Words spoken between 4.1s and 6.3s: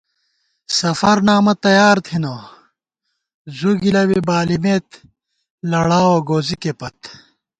بالِمېت لڑاوَہ